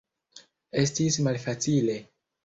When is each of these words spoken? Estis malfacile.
Estis 0.83 1.17
malfacile. 1.27 1.99